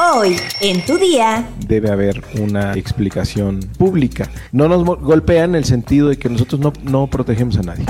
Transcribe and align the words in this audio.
Hoy, 0.00 0.36
en 0.60 0.84
tu 0.86 0.96
día, 0.96 1.48
debe 1.66 1.90
haber 1.90 2.22
una 2.40 2.74
explicación 2.74 3.60
pública. 3.78 4.30
No 4.52 4.68
nos 4.68 4.84
golpea 4.84 5.44
en 5.44 5.56
el 5.56 5.64
sentido 5.64 6.08
de 6.08 6.16
que 6.16 6.28
nosotros 6.28 6.60
no, 6.60 6.72
no 6.84 7.08
protegemos 7.08 7.56
a 7.58 7.62
nadie. 7.62 7.84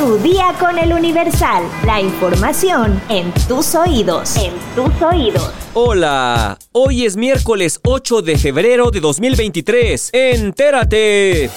tu 0.00 0.18
día 0.18 0.54
con 0.58 0.78
el 0.78 0.92
Universal. 0.92 1.62
La 1.84 2.00
información 2.00 3.00
en 3.08 3.32
tus 3.46 3.74
oídos. 3.74 4.34
En 4.36 4.52
tus 4.74 5.02
oídos. 5.02 5.52
Hola, 5.74 6.58
hoy 6.72 7.04
es 7.04 7.16
miércoles 7.16 7.78
8 7.84 8.22
de 8.22 8.38
febrero 8.38 8.90
de 8.90 9.00
2023. 9.00 10.10
Entérate. 10.12 11.50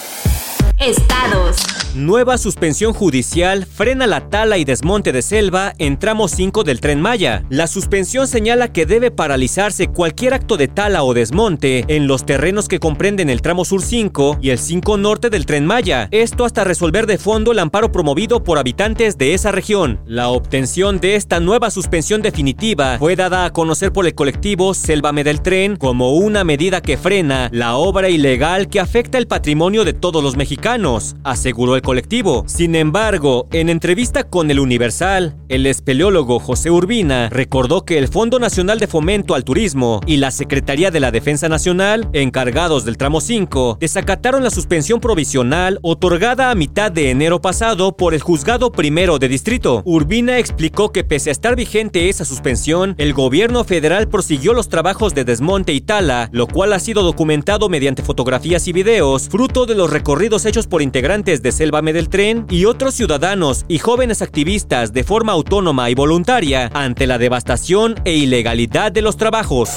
Estados. 0.78 1.83
Nueva 1.96 2.40
suspensión 2.40 2.92
judicial 2.92 3.68
frena 3.68 4.08
la 4.08 4.28
tala 4.32 4.58
y 4.58 4.66
desmonte 4.66 5.12
de 5.12 5.22
selva 5.22 5.76
en 5.78 6.00
tramo 6.00 6.28
5 6.28 6.64
del 6.64 6.80
tren 6.80 7.00
Maya. 7.00 7.46
La 7.52 7.68
suspensión 7.68 8.28
señala 8.28 8.74
que 8.74 8.88
debe 8.88 9.12
paralizarse 9.12 9.90
cualquier 9.90 10.34
acto 10.34 10.58
de 10.58 10.68
tala 10.68 11.04
o 11.04 11.14
desmonte 11.14 11.86
en 11.90 12.08
los 12.08 12.26
terrenos 12.26 12.68
que 12.68 12.80
comprenden 12.80 13.30
el 13.30 13.44
tramo 13.44 13.64
sur 13.64 13.84
5 13.84 14.40
y 14.42 14.50
el 14.50 14.58
5 14.58 14.98
norte 14.98 15.30
del 15.30 15.46
tren 15.46 15.68
Maya. 15.68 16.08
Esto 16.10 16.46
hasta 16.46 16.64
resolver 16.64 17.06
de 17.06 17.20
fondo 17.20 17.52
el 17.52 17.60
amparo 17.60 17.92
promovido 17.92 18.44
por 18.44 18.58
habitantes 18.58 19.20
de 19.20 19.36
esa 19.36 19.52
región. 19.52 20.00
La 20.08 20.30
obtención 20.30 21.00
de 21.00 21.16
esta 21.16 21.40
nueva 21.40 21.70
suspensión 21.70 22.24
definitiva 22.24 22.98
fue 22.98 23.16
dada 23.16 23.46
a 23.46 23.54
conocer 23.54 23.94
por 23.94 24.08
el 24.08 24.16
colectivo 24.16 24.74
Sélvame 24.74 25.24
del 25.24 25.44
Tren 25.44 25.76
como 25.76 26.16
una 26.16 26.44
medida 26.44 26.82
que 26.82 26.98
frena 26.98 27.50
la 27.54 27.76
obra 27.76 28.10
ilegal 28.10 28.68
que 28.68 28.80
afecta 28.80 29.20
el 29.20 29.28
patrimonio 29.28 29.86
de 29.86 29.94
todos 29.94 30.24
los 30.24 30.36
mexicanos, 30.36 31.16
aseguró 31.24 31.76
el 31.76 31.83
colectivo. 31.84 32.44
Sin 32.48 32.76
embargo, 32.76 33.48
en 33.52 33.70
entrevista 33.70 34.24
con 34.24 34.50
el 34.50 34.60
Universal, 34.60 35.36
el 35.50 35.68
espeleólogo 35.68 36.40
José 36.40 36.72
Urbina 36.72 37.30
recordó 37.30 37.86
que 37.86 38.00
el 38.00 38.08
Fondo 38.08 38.40
Nacional 38.40 38.80
de 38.80 38.88
Fomento 38.88 39.36
al 39.36 39.44
Turismo 39.44 40.02
y 40.08 40.18
la 40.18 40.32
Secretaría 40.32 40.90
de 40.90 41.00
la 41.00 41.12
Defensa 41.12 41.50
Nacional, 41.50 42.10
encargados 42.14 42.86
del 42.86 42.98
tramo 42.98 43.22
5, 43.22 43.78
desacataron 43.80 44.44
la 44.44 44.50
suspensión 44.50 45.00
provisional 45.00 45.80
otorgada 45.84 46.50
a 46.50 46.56
mitad 46.56 46.92
de 46.92 47.12
enero 47.12 47.42
pasado 47.42 47.96
por 47.96 48.14
el 48.14 48.22
Juzgado 48.22 48.72
Primero 48.72 49.20
de 49.20 49.28
Distrito. 49.28 49.84
Urbina 49.86 50.40
explicó 50.40 50.92
que 50.92 51.04
pese 51.04 51.30
a 51.30 51.34
estar 51.34 51.56
vigente 51.56 52.10
esa 52.10 52.26
suspensión, 52.26 52.96
el 52.98 53.14
gobierno 53.14 53.64
federal 53.66 54.08
prosiguió 54.08 54.54
los 54.54 54.70
trabajos 54.70 55.14
de 55.14 55.26
desmonte 55.26 55.74
y 55.74 55.82
tala, 55.82 56.30
lo 56.32 56.48
cual 56.48 56.74
ha 56.74 56.80
sido 56.80 57.04
documentado 57.04 57.68
mediante 57.68 58.04
fotografías 58.04 58.68
y 58.68 58.74
videos, 58.74 59.28
fruto 59.30 59.66
de 59.66 59.76
los 59.76 59.90
recorridos 59.90 60.46
hechos 60.46 60.68
por 60.68 60.82
integrantes 60.82 61.42
de 61.42 61.52
Selva 61.52 61.73
del 61.82 62.08
Tren 62.08 62.46
y 62.52 62.66
otros 62.66 62.94
ciudadanos 62.94 63.66
y 63.68 63.80
jóvenes 63.80 64.22
activistas 64.22 64.94
de 64.94 65.04
forma 65.04 65.32
autónoma 65.32 65.90
y 65.90 65.96
voluntaria 65.96 66.70
ante 66.76 67.08
la 67.08 67.18
devastación 67.18 67.96
e 68.06 68.14
ilegalidad 68.14 68.92
de 68.92 69.02
los 69.02 69.18
trabajos. 69.18 69.72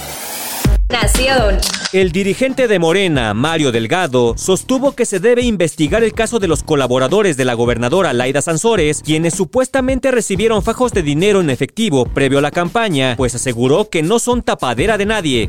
Nación. 0.90 1.56
El 1.94 2.12
dirigente 2.12 2.68
de 2.68 2.78
Morena, 2.78 3.32
Mario 3.32 3.72
Delgado, 3.72 4.34
sostuvo 4.36 4.92
que 4.92 5.06
se 5.06 5.20
debe 5.20 5.42
investigar 5.42 6.04
el 6.04 6.12
caso 6.12 6.38
de 6.38 6.48
los 6.48 6.62
colaboradores 6.62 7.38
de 7.38 7.46
la 7.46 7.54
gobernadora 7.54 8.12
Laida 8.12 8.42
Sansores, 8.42 9.02
quienes 9.02 9.34
supuestamente 9.34 10.10
recibieron 10.10 10.62
fajos 10.62 10.92
de 10.92 11.02
dinero 11.02 11.40
en 11.40 11.48
efectivo 11.48 12.04
previo 12.04 12.38
a 12.38 12.42
la 12.42 12.50
campaña, 12.50 13.14
pues 13.16 13.34
aseguró 13.34 13.88
que 13.88 14.02
no 14.02 14.18
son 14.18 14.42
tapadera 14.42 14.98
de 14.98 15.06
nadie. 15.06 15.48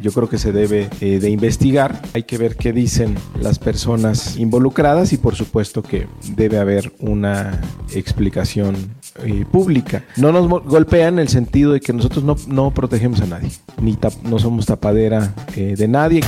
Yo 0.00 0.12
creo 0.12 0.28
que 0.28 0.38
se 0.38 0.52
debe 0.52 0.88
eh, 1.00 1.18
de 1.18 1.30
investigar, 1.30 2.00
hay 2.14 2.24
que 2.24 2.38
ver 2.38 2.56
qué 2.56 2.72
dicen 2.72 3.16
las 3.40 3.58
personas 3.58 4.36
involucradas 4.36 5.12
y 5.12 5.16
por 5.16 5.34
supuesto 5.34 5.82
que 5.82 6.06
debe 6.36 6.58
haber 6.58 6.92
una 7.00 7.60
explicación 7.94 8.76
eh, 9.24 9.44
pública. 9.50 10.04
No 10.16 10.32
nos 10.32 10.48
golpea 10.64 11.08
en 11.08 11.18
el 11.18 11.28
sentido 11.28 11.72
de 11.72 11.80
que 11.80 11.92
nosotros 11.92 12.24
no, 12.24 12.36
no 12.46 12.72
protegemos 12.72 13.20
a 13.20 13.26
nadie, 13.26 13.50
ni 13.80 13.98
no 14.22 14.38
somos 14.38 14.66
tapadera 14.66 15.34
eh, 15.56 15.74
de 15.76 15.88
nadie. 15.88 16.20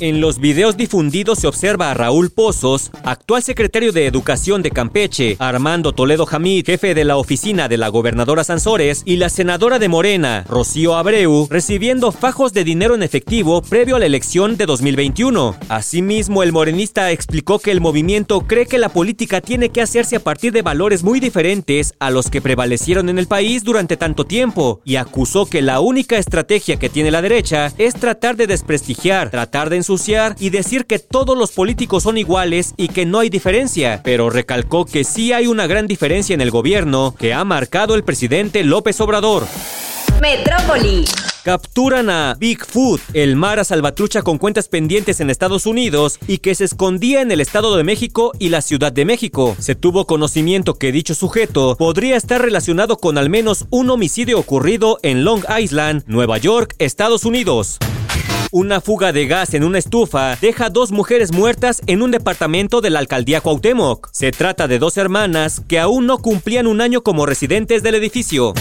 En 0.00 0.20
los 0.20 0.40
videos 0.40 0.76
difundidos 0.76 1.38
se 1.38 1.46
observa 1.46 1.92
a 1.92 1.94
Raúl 1.94 2.30
Pozos, 2.30 2.90
actual 3.04 3.44
secretario 3.44 3.92
de 3.92 4.06
Educación 4.06 4.60
de 4.60 4.72
Campeche, 4.72 5.36
Armando 5.38 5.92
Toledo 5.92 6.26
Jamid, 6.26 6.66
jefe 6.66 6.94
de 6.94 7.04
la 7.04 7.16
oficina 7.16 7.68
de 7.68 7.76
la 7.76 7.88
gobernadora 7.88 8.42
Sansores, 8.42 9.02
y 9.04 9.16
la 9.16 9.28
senadora 9.28 9.78
de 9.78 9.88
Morena, 9.88 10.44
Rocío 10.48 10.96
Abreu, 10.96 11.46
recibiendo 11.48 12.10
fajos 12.10 12.52
de 12.52 12.64
dinero 12.64 12.96
en 12.96 13.04
efectivo 13.04 13.62
previo 13.62 13.94
a 13.94 14.00
la 14.00 14.06
elección 14.06 14.56
de 14.56 14.66
2021. 14.66 15.54
Asimismo, 15.68 16.42
el 16.42 16.50
morenista 16.50 17.12
explicó 17.12 17.60
que 17.60 17.70
el 17.70 17.80
movimiento 17.80 18.40
cree 18.40 18.66
que 18.66 18.78
la 18.78 18.88
política 18.88 19.40
tiene 19.40 19.68
que 19.68 19.80
hacerse 19.80 20.16
a 20.16 20.20
partir 20.20 20.52
de 20.52 20.62
valores 20.62 21.04
muy 21.04 21.20
diferentes 21.20 21.94
a 22.00 22.10
los 22.10 22.30
que 22.30 22.42
prevalecieron 22.42 23.08
en 23.10 23.20
el 23.20 23.28
país 23.28 23.62
durante 23.62 23.96
tanto 23.96 24.24
tiempo, 24.24 24.80
y 24.84 24.96
acusó 24.96 25.46
que 25.46 25.62
la 25.62 25.78
única 25.78 26.18
estrategia 26.18 26.80
que 26.80 26.90
tiene 26.90 27.12
la 27.12 27.22
derecha 27.22 27.72
es 27.78 27.94
tratar 27.94 28.36
de 28.36 28.48
desprestigiar, 28.48 29.30
tratar 29.30 29.70
de 29.70 29.83
ensuciar 29.84 30.34
y 30.38 30.48
decir 30.48 30.86
que 30.86 30.98
todos 30.98 31.36
los 31.36 31.52
políticos 31.52 32.04
son 32.04 32.16
iguales 32.16 32.72
y 32.78 32.88
que 32.88 33.04
no 33.04 33.18
hay 33.18 33.28
diferencia, 33.28 34.00
pero 34.02 34.30
recalcó 34.30 34.86
que 34.86 35.04
sí 35.04 35.34
hay 35.34 35.46
una 35.46 35.66
gran 35.66 35.86
diferencia 35.86 36.32
en 36.32 36.40
el 36.40 36.50
gobierno 36.50 37.14
que 37.18 37.34
ha 37.34 37.44
marcado 37.44 37.94
el 37.94 38.02
presidente 38.02 38.64
López 38.64 38.98
Obrador. 39.02 39.46
Metrópoli. 40.22 41.04
Capturan 41.42 42.08
a 42.08 42.34
Bigfoot, 42.38 43.02
el 43.12 43.36
mara 43.36 43.64
salvatrucha 43.64 44.22
con 44.22 44.38
cuentas 44.38 44.68
pendientes 44.68 45.20
en 45.20 45.28
Estados 45.28 45.66
Unidos 45.66 46.18
y 46.26 46.38
que 46.38 46.54
se 46.54 46.64
escondía 46.64 47.20
en 47.20 47.30
el 47.30 47.42
Estado 47.42 47.76
de 47.76 47.84
México 47.84 48.32
y 48.38 48.48
la 48.48 48.62
Ciudad 48.62 48.90
de 48.90 49.04
México. 49.04 49.54
Se 49.58 49.74
tuvo 49.74 50.06
conocimiento 50.06 50.74
que 50.78 50.92
dicho 50.92 51.14
sujeto 51.14 51.76
podría 51.76 52.16
estar 52.16 52.40
relacionado 52.40 52.96
con 52.96 53.18
al 53.18 53.28
menos 53.28 53.66
un 53.68 53.90
homicidio 53.90 54.38
ocurrido 54.38 54.98
en 55.02 55.24
Long 55.24 55.44
Island, 55.60 56.04
Nueva 56.06 56.38
York, 56.38 56.74
Estados 56.78 57.26
Unidos. 57.26 57.78
Una 58.56 58.80
fuga 58.80 59.10
de 59.10 59.26
gas 59.26 59.52
en 59.54 59.64
una 59.64 59.78
estufa 59.78 60.36
deja 60.36 60.70
dos 60.70 60.92
mujeres 60.92 61.32
muertas 61.32 61.82
en 61.88 62.02
un 62.02 62.12
departamento 62.12 62.80
de 62.80 62.88
la 62.88 63.00
alcaldía 63.00 63.40
Cuauhtémoc. 63.40 64.10
Se 64.12 64.30
trata 64.30 64.68
de 64.68 64.78
dos 64.78 64.96
hermanas 64.96 65.60
que 65.66 65.80
aún 65.80 66.06
no 66.06 66.18
cumplían 66.18 66.68
un 66.68 66.80
año 66.80 67.02
como 67.02 67.26
residentes 67.26 67.82
del 67.82 67.96
edificio. 67.96 68.54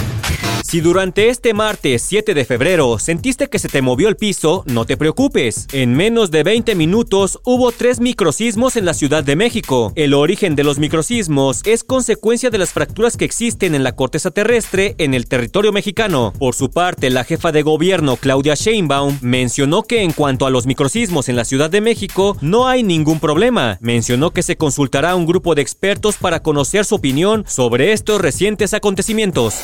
Si 0.63 0.79
durante 0.79 1.27
este 1.27 1.53
martes 1.53 2.01
7 2.03 2.33
de 2.33 2.45
febrero 2.45 2.97
sentiste 2.97 3.49
que 3.49 3.59
se 3.59 3.67
te 3.67 3.81
movió 3.81 4.07
el 4.07 4.15
piso, 4.15 4.63
no 4.65 4.85
te 4.85 4.95
preocupes. 4.95 5.67
En 5.73 5.93
menos 5.93 6.31
de 6.31 6.43
20 6.43 6.73
minutos 6.75 7.39
hubo 7.43 7.73
tres 7.73 7.99
microsismos 7.99 8.77
en 8.77 8.85
la 8.85 8.93
Ciudad 8.93 9.25
de 9.25 9.35
México. 9.35 9.91
El 9.95 10.13
origen 10.13 10.55
de 10.55 10.63
los 10.63 10.79
microsismos 10.79 11.61
es 11.65 11.83
consecuencia 11.83 12.49
de 12.49 12.57
las 12.57 12.71
fracturas 12.71 13.17
que 13.17 13.25
existen 13.25 13.75
en 13.75 13.83
la 13.83 13.95
corteza 13.95 14.31
terrestre 14.31 14.95
en 14.99 15.13
el 15.13 15.27
territorio 15.27 15.73
mexicano. 15.73 16.31
Por 16.39 16.55
su 16.55 16.71
parte, 16.71 17.09
la 17.09 17.25
jefa 17.25 17.51
de 17.51 17.61
gobierno 17.61 18.15
Claudia 18.15 18.55
Sheinbaum 18.55 19.19
mencionó 19.21 19.83
que 19.83 20.01
en 20.01 20.13
cuanto 20.13 20.45
a 20.45 20.49
los 20.49 20.65
microsismos 20.65 21.27
en 21.27 21.35
la 21.35 21.45
Ciudad 21.45 21.69
de 21.69 21.81
México 21.81 22.37
no 22.39 22.67
hay 22.67 22.83
ningún 22.83 23.19
problema. 23.19 23.77
Mencionó 23.81 24.31
que 24.31 24.43
se 24.43 24.55
consultará 24.55 25.11
a 25.11 25.15
un 25.15 25.25
grupo 25.25 25.55
de 25.55 25.61
expertos 25.61 26.15
para 26.15 26.41
conocer 26.41 26.85
su 26.85 26.95
opinión 26.95 27.43
sobre 27.47 27.91
estos 27.91 28.21
recientes 28.21 28.73
acontecimientos. 28.73 29.55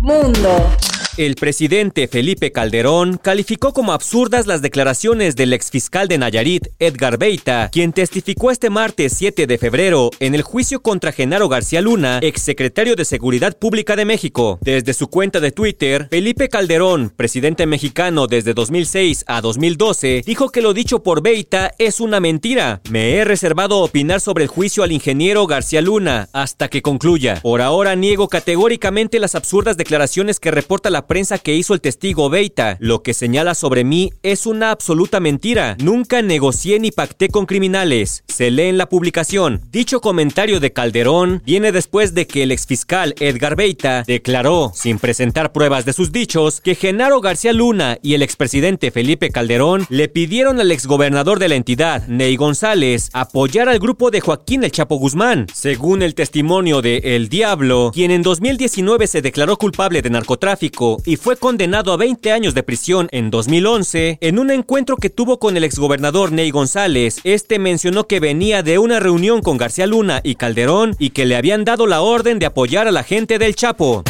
Mundo. 0.00 0.70
El 1.18 1.34
presidente 1.34 2.08
Felipe 2.08 2.52
Calderón 2.52 3.18
calificó 3.22 3.74
como 3.74 3.92
absurdas 3.92 4.46
las 4.46 4.62
declaraciones 4.62 5.36
del 5.36 5.52
exfiscal 5.52 6.08
de 6.08 6.16
Nayarit, 6.16 6.68
Edgar 6.78 7.18
Beita, 7.18 7.68
quien 7.70 7.92
testificó 7.92 8.50
este 8.50 8.70
martes 8.70 9.12
7 9.18 9.46
de 9.46 9.58
febrero 9.58 10.10
en 10.20 10.34
el 10.34 10.40
juicio 10.40 10.80
contra 10.80 11.12
Genaro 11.12 11.50
García 11.50 11.82
Luna, 11.82 12.20
exsecretario 12.22 12.96
de 12.96 13.04
Seguridad 13.04 13.58
Pública 13.58 13.94
de 13.94 14.06
México. 14.06 14.58
Desde 14.62 14.94
su 14.94 15.08
cuenta 15.08 15.38
de 15.40 15.52
Twitter, 15.52 16.08
Felipe 16.08 16.48
Calderón, 16.48 17.12
presidente 17.14 17.66
mexicano 17.66 18.26
desde 18.26 18.54
2006 18.54 19.24
a 19.26 19.42
2012, 19.42 20.22
dijo 20.24 20.48
que 20.48 20.62
lo 20.62 20.72
dicho 20.72 21.02
por 21.02 21.22
Beita 21.22 21.72
es 21.76 22.00
una 22.00 22.20
mentira. 22.20 22.80
Me 22.88 23.16
he 23.16 23.24
reservado 23.26 23.80
opinar 23.80 24.22
sobre 24.22 24.44
el 24.44 24.48
juicio 24.48 24.82
al 24.82 24.92
ingeniero 24.92 25.46
García 25.46 25.82
Luna 25.82 26.30
hasta 26.32 26.68
que 26.68 26.80
concluya. 26.80 27.40
Por 27.42 27.60
ahora 27.60 27.96
niego 27.96 28.28
categóricamente 28.28 29.20
las 29.20 29.34
absurdas 29.34 29.76
declaraciones 29.76 30.40
que 30.40 30.50
reporta 30.50 30.88
la 30.88 31.01
prensa 31.06 31.38
que 31.38 31.54
hizo 31.54 31.74
el 31.74 31.80
testigo 31.80 32.30
Beita. 32.30 32.76
Lo 32.80 33.02
que 33.02 33.14
señala 33.14 33.54
sobre 33.54 33.84
mí 33.84 34.12
es 34.22 34.46
una 34.46 34.70
absoluta 34.70 35.20
mentira. 35.20 35.76
Nunca 35.82 36.22
negocié 36.22 36.78
ni 36.80 36.90
pacté 36.90 37.28
con 37.28 37.46
criminales. 37.46 38.24
Se 38.28 38.50
lee 38.50 38.68
en 38.68 38.78
la 38.78 38.88
publicación. 38.88 39.60
Dicho 39.70 40.00
comentario 40.00 40.60
de 40.60 40.72
Calderón 40.72 41.42
viene 41.44 41.72
después 41.72 42.14
de 42.14 42.26
que 42.26 42.42
el 42.42 42.52
exfiscal 42.52 43.14
Edgar 43.20 43.56
Beita 43.56 44.04
declaró, 44.06 44.72
sin 44.74 44.98
presentar 44.98 45.52
pruebas 45.52 45.84
de 45.84 45.92
sus 45.92 46.12
dichos, 46.12 46.60
que 46.60 46.74
Genaro 46.74 47.20
García 47.20 47.52
Luna 47.52 47.98
y 48.02 48.14
el 48.14 48.22
expresidente 48.22 48.90
Felipe 48.90 49.30
Calderón 49.30 49.86
le 49.88 50.08
pidieron 50.08 50.60
al 50.60 50.70
exgobernador 50.70 51.38
de 51.38 51.48
la 51.48 51.56
entidad, 51.56 52.06
Ney 52.08 52.36
González, 52.36 53.10
apoyar 53.12 53.68
al 53.68 53.78
grupo 53.78 54.10
de 54.10 54.20
Joaquín 54.20 54.64
El 54.64 54.72
Chapo 54.72 54.96
Guzmán. 54.96 55.46
Según 55.52 56.02
el 56.02 56.14
testimonio 56.14 56.82
de 56.82 57.16
El 57.16 57.28
Diablo, 57.28 57.90
quien 57.94 58.10
en 58.10 58.22
2019 58.22 59.06
se 59.06 59.22
declaró 59.22 59.56
culpable 59.56 60.02
de 60.02 60.10
narcotráfico 60.10 60.91
Y 61.04 61.16
fue 61.16 61.36
condenado 61.36 61.92
a 61.92 61.96
20 61.96 62.32
años 62.32 62.54
de 62.54 62.62
prisión 62.62 63.08
en 63.12 63.30
2011. 63.30 64.18
En 64.20 64.38
un 64.38 64.50
encuentro 64.50 64.96
que 64.96 65.10
tuvo 65.10 65.38
con 65.38 65.56
el 65.56 65.64
exgobernador 65.64 66.32
Ney 66.32 66.50
González, 66.50 67.20
este 67.24 67.58
mencionó 67.58 68.06
que 68.06 68.20
venía 68.20 68.62
de 68.62 68.78
una 68.78 69.00
reunión 69.00 69.42
con 69.42 69.58
García 69.58 69.86
Luna 69.86 70.20
y 70.22 70.36
Calderón 70.36 70.96
y 70.98 71.10
que 71.10 71.26
le 71.26 71.36
habían 71.36 71.64
dado 71.64 71.86
la 71.86 72.00
orden 72.00 72.38
de 72.38 72.46
apoyar 72.46 72.88
a 72.88 72.92
la 72.92 73.02
gente 73.02 73.38
del 73.38 73.54
Chapo. 73.54 74.04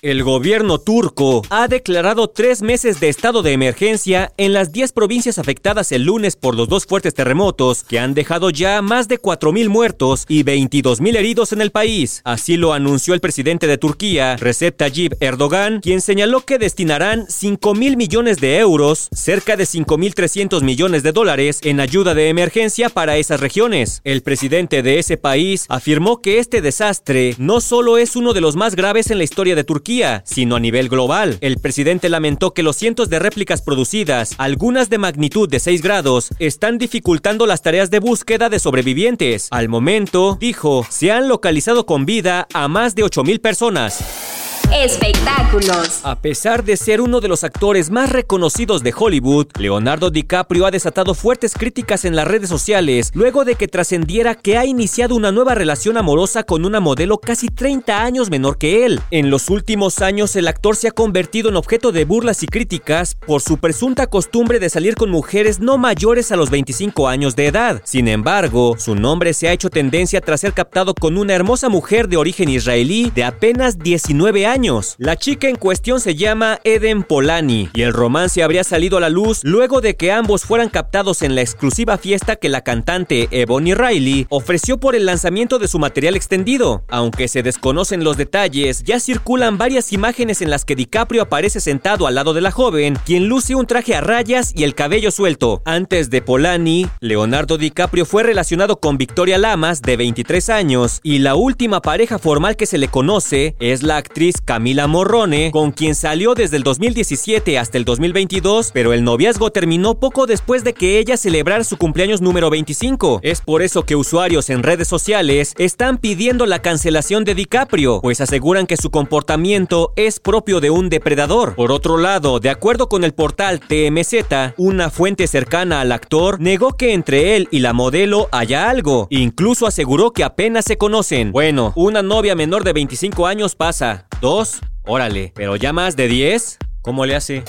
El 0.00 0.22
gobierno 0.22 0.78
turco 0.78 1.42
ha 1.50 1.66
declarado 1.66 2.28
tres 2.28 2.62
meses 2.62 3.00
de 3.00 3.08
estado 3.08 3.42
de 3.42 3.52
emergencia 3.52 4.32
en 4.36 4.52
las 4.52 4.70
10 4.70 4.92
provincias 4.92 5.38
afectadas 5.38 5.90
el 5.90 6.04
lunes 6.04 6.36
por 6.36 6.54
los 6.54 6.68
dos 6.68 6.86
fuertes 6.86 7.14
terremotos 7.14 7.82
que 7.82 7.98
han 7.98 8.14
dejado 8.14 8.50
ya 8.50 8.80
más 8.80 9.08
de 9.08 9.20
4.000 9.20 9.68
muertos 9.68 10.24
y 10.28 10.44
22.000 10.44 11.16
heridos 11.16 11.52
en 11.52 11.60
el 11.62 11.72
país. 11.72 12.20
Así 12.22 12.56
lo 12.56 12.74
anunció 12.74 13.12
el 13.12 13.20
presidente 13.20 13.66
de 13.66 13.76
Turquía, 13.76 14.36
Recep 14.36 14.76
Tayyip 14.76 15.20
Erdogan, 15.20 15.80
quien 15.80 16.00
señaló 16.00 16.42
que 16.42 16.58
destinarán 16.58 17.26
5.000 17.26 17.96
millones 17.96 18.38
de 18.38 18.58
euros, 18.58 19.08
cerca 19.12 19.56
de 19.56 19.64
5.300 19.64 20.62
millones 20.62 21.02
de 21.02 21.10
dólares, 21.10 21.58
en 21.64 21.80
ayuda 21.80 22.14
de 22.14 22.28
emergencia 22.28 22.88
para 22.88 23.16
esas 23.16 23.40
regiones. 23.40 24.00
El 24.04 24.22
presidente 24.22 24.84
de 24.84 25.00
ese 25.00 25.16
país 25.16 25.66
afirmó 25.68 26.22
que 26.22 26.38
este 26.38 26.60
desastre 26.60 27.34
no 27.38 27.60
solo 27.60 27.98
es 27.98 28.14
uno 28.14 28.32
de 28.32 28.40
los 28.40 28.54
más 28.54 28.76
graves 28.76 29.10
en 29.10 29.18
la 29.18 29.24
historia 29.24 29.56
de 29.56 29.64
Turquía, 29.64 29.87
sino 30.24 30.56
a 30.56 30.60
nivel 30.60 30.88
global. 30.90 31.38
El 31.40 31.56
presidente 31.56 32.10
lamentó 32.10 32.52
que 32.52 32.62
los 32.62 32.76
cientos 32.76 33.08
de 33.08 33.18
réplicas 33.18 33.62
producidas, 33.62 34.34
algunas 34.36 34.90
de 34.90 34.98
magnitud 34.98 35.48
de 35.48 35.60
6 35.60 35.80
grados, 35.80 36.28
están 36.38 36.76
dificultando 36.76 37.46
las 37.46 37.62
tareas 37.62 37.90
de 37.90 37.98
búsqueda 37.98 38.50
de 38.50 38.58
sobrevivientes. 38.58 39.48
Al 39.50 39.68
momento, 39.70 40.36
dijo, 40.38 40.86
se 40.90 41.10
han 41.10 41.28
localizado 41.28 41.86
con 41.86 42.04
vida 42.04 42.46
a 42.52 42.68
más 42.68 42.94
de 42.94 43.04
8.000 43.04 43.40
personas. 43.40 44.47
Espectáculos. 44.74 46.00
A 46.02 46.20
pesar 46.20 46.62
de 46.62 46.76
ser 46.76 47.00
uno 47.00 47.20
de 47.20 47.28
los 47.28 47.42
actores 47.42 47.90
más 47.90 48.10
reconocidos 48.10 48.82
de 48.82 48.92
Hollywood, 48.94 49.46
Leonardo 49.58 50.10
DiCaprio 50.10 50.66
ha 50.66 50.70
desatado 50.70 51.14
fuertes 51.14 51.54
críticas 51.54 52.04
en 52.04 52.14
las 52.14 52.28
redes 52.28 52.50
sociales 52.50 53.10
luego 53.14 53.46
de 53.46 53.54
que 53.54 53.66
trascendiera 53.66 54.34
que 54.34 54.58
ha 54.58 54.66
iniciado 54.66 55.14
una 55.14 55.32
nueva 55.32 55.54
relación 55.54 55.96
amorosa 55.96 56.42
con 56.42 56.66
una 56.66 56.80
modelo 56.80 57.16
casi 57.16 57.48
30 57.48 58.02
años 58.04 58.28
menor 58.28 58.58
que 58.58 58.84
él. 58.84 59.00
En 59.10 59.30
los 59.30 59.48
últimos 59.48 60.02
años, 60.02 60.36
el 60.36 60.46
actor 60.46 60.76
se 60.76 60.88
ha 60.88 60.92
convertido 60.92 61.48
en 61.48 61.56
objeto 61.56 61.90
de 61.90 62.04
burlas 62.04 62.42
y 62.42 62.46
críticas 62.46 63.14
por 63.14 63.40
su 63.40 63.56
presunta 63.56 64.06
costumbre 64.06 64.60
de 64.60 64.68
salir 64.68 64.96
con 64.96 65.10
mujeres 65.10 65.60
no 65.60 65.78
mayores 65.78 66.30
a 66.30 66.36
los 66.36 66.50
25 66.50 67.08
años 67.08 67.36
de 67.36 67.46
edad. 67.46 67.80
Sin 67.84 68.06
embargo, 68.06 68.76
su 68.78 68.94
nombre 68.94 69.32
se 69.32 69.48
ha 69.48 69.52
hecho 69.52 69.70
tendencia 69.70 70.20
tras 70.20 70.42
ser 70.42 70.52
captado 70.52 70.94
con 70.94 71.16
una 71.16 71.32
hermosa 71.32 71.70
mujer 71.70 72.08
de 72.08 72.18
origen 72.18 72.50
israelí 72.50 73.10
de 73.14 73.24
apenas 73.24 73.78
19 73.78 74.46
años 74.46 74.57
la 74.98 75.14
chica 75.14 75.48
en 75.48 75.54
cuestión 75.54 76.00
se 76.00 76.16
llama 76.16 76.58
Eden 76.64 77.04
Polani 77.04 77.68
y 77.74 77.82
el 77.82 77.92
romance 77.92 78.42
habría 78.42 78.64
salido 78.64 78.96
a 78.96 79.00
la 79.00 79.08
luz 79.08 79.44
luego 79.44 79.80
de 79.80 79.94
que 79.94 80.10
ambos 80.10 80.42
fueran 80.42 80.68
captados 80.68 81.22
en 81.22 81.36
la 81.36 81.42
exclusiva 81.42 81.96
fiesta 81.96 82.34
que 82.34 82.48
la 82.48 82.62
cantante 82.62 83.28
Ebony 83.30 83.74
Riley 83.74 84.26
ofreció 84.30 84.80
por 84.80 84.96
el 84.96 85.06
lanzamiento 85.06 85.60
de 85.60 85.68
su 85.68 85.78
material 85.78 86.16
extendido. 86.16 86.82
Aunque 86.88 87.28
se 87.28 87.44
desconocen 87.44 88.02
los 88.02 88.16
detalles, 88.16 88.82
ya 88.82 88.98
circulan 88.98 89.58
varias 89.58 89.92
imágenes 89.92 90.42
en 90.42 90.50
las 90.50 90.64
que 90.64 90.74
DiCaprio 90.74 91.22
aparece 91.22 91.60
sentado 91.60 92.08
al 92.08 92.16
lado 92.16 92.34
de 92.34 92.40
la 92.40 92.50
joven, 92.50 92.98
quien 93.06 93.28
luce 93.28 93.54
un 93.54 93.68
traje 93.68 93.94
a 93.94 94.00
rayas 94.00 94.52
y 94.56 94.64
el 94.64 94.74
cabello 94.74 95.12
suelto. 95.12 95.62
Antes 95.66 96.10
de 96.10 96.20
Polani, 96.20 96.88
Leonardo 96.98 97.58
DiCaprio 97.58 98.04
fue 98.04 98.24
relacionado 98.24 98.80
con 98.80 98.98
Victoria 98.98 99.38
Lamas, 99.38 99.82
de 99.82 99.96
23 99.96 100.50
años, 100.50 100.98
y 101.04 101.20
la 101.20 101.36
última 101.36 101.80
pareja 101.80 102.18
formal 102.18 102.56
que 102.56 102.66
se 102.66 102.78
le 102.78 102.88
conoce 102.88 103.54
es 103.60 103.84
la 103.84 103.98
actriz 103.98 104.40
Camila 104.48 104.86
Morrone, 104.86 105.50
con 105.52 105.72
quien 105.72 105.94
salió 105.94 106.32
desde 106.32 106.56
el 106.56 106.62
2017 106.62 107.58
hasta 107.58 107.76
el 107.76 107.84
2022, 107.84 108.70
pero 108.72 108.94
el 108.94 109.04
noviazgo 109.04 109.50
terminó 109.50 110.00
poco 110.00 110.24
después 110.24 110.64
de 110.64 110.72
que 110.72 110.98
ella 110.98 111.18
celebrara 111.18 111.64
su 111.64 111.76
cumpleaños 111.76 112.22
número 112.22 112.48
25. 112.48 113.20
Es 113.22 113.42
por 113.42 113.60
eso 113.60 113.82
que 113.82 113.94
usuarios 113.94 114.48
en 114.48 114.62
redes 114.62 114.88
sociales 114.88 115.52
están 115.58 115.98
pidiendo 115.98 116.46
la 116.46 116.62
cancelación 116.62 117.24
de 117.24 117.34
DiCaprio, 117.34 118.00
pues 118.00 118.22
aseguran 118.22 118.66
que 118.66 118.78
su 118.78 118.90
comportamiento 118.90 119.92
es 119.96 120.18
propio 120.18 120.60
de 120.60 120.70
un 120.70 120.88
depredador. 120.88 121.54
Por 121.54 121.70
otro 121.70 121.98
lado, 121.98 122.40
de 122.40 122.48
acuerdo 122.48 122.88
con 122.88 123.04
el 123.04 123.12
portal 123.12 123.60
TMZ, 123.60 124.54
una 124.56 124.88
fuente 124.88 125.26
cercana 125.26 125.82
al 125.82 125.92
actor 125.92 126.40
negó 126.40 126.74
que 126.74 126.94
entre 126.94 127.36
él 127.36 127.48
y 127.50 127.58
la 127.58 127.74
modelo 127.74 128.30
haya 128.32 128.70
algo. 128.70 129.08
Incluso 129.10 129.66
aseguró 129.66 130.12
que 130.12 130.24
apenas 130.24 130.64
se 130.64 130.78
conocen. 130.78 131.32
Bueno, 131.32 131.74
una 131.76 132.00
novia 132.00 132.34
menor 132.34 132.64
de 132.64 132.72
25 132.72 133.26
años 133.26 133.54
pasa. 133.54 134.07
¿Dos? 134.20 134.60
Órale. 134.84 135.32
¿Pero 135.34 135.56
ya 135.56 135.72
más 135.72 135.94
de 135.94 136.08
10? 136.08 136.58
¿Cómo 136.82 137.06
le 137.06 137.14
hace? 137.14 137.44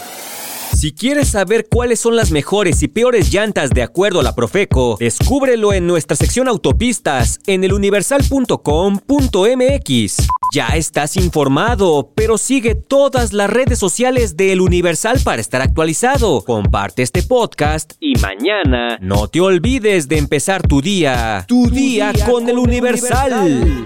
Si 0.75 0.93
quieres 0.93 1.29
saber 1.29 1.67
cuáles 1.69 1.99
son 1.99 2.15
las 2.15 2.31
mejores 2.31 2.83
y 2.83 2.87
peores 2.87 3.31
llantas 3.31 3.71
de 3.71 3.81
acuerdo 3.81 4.19
a 4.19 4.23
la 4.23 4.35
Profeco, 4.35 4.97
descúbrelo 4.99 5.73
en 5.73 5.87
nuestra 5.87 6.15
sección 6.15 6.47
autopistas 6.47 7.39
en 7.47 7.63
eluniversal.com.mx. 7.63 10.27
Ya 10.53 10.67
estás 10.67 11.17
informado, 11.17 12.11
pero 12.15 12.37
sigue 12.37 12.75
todas 12.75 13.33
las 13.33 13.49
redes 13.49 13.79
sociales 13.79 14.37
de 14.37 14.53
El 14.53 14.61
Universal 14.61 15.19
para 15.23 15.41
estar 15.41 15.61
actualizado. 15.61 16.43
Comparte 16.45 17.01
este 17.01 17.23
podcast 17.23 17.93
y 17.99 18.13
mañana 18.21 18.97
no 19.01 19.27
te 19.27 19.41
olvides 19.41 20.07
de 20.07 20.17
empezar 20.17 20.61
tu 20.61 20.81
día. 20.81 21.45
Tu, 21.47 21.69
día, 21.69 22.13
con, 22.25 22.47
El 22.47 22.59
Universal. 22.59 23.85